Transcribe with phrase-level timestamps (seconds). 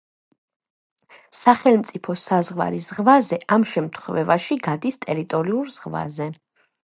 [1.39, 6.31] სახელმწიფო საზღვარი ზღვაზე ამ შემთხვევაში გადის ტერიტორიულ ზღვაზე.